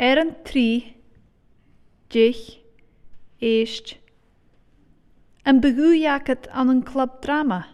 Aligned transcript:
Er 0.00 0.16
trí, 0.44 0.94
dich, 2.14 2.62
éist. 3.40 3.96
An 5.42 5.60
begúheachad 5.60 6.46
an 6.52 6.70
an 6.70 6.84
club 6.84 7.20
drama. 7.20 7.66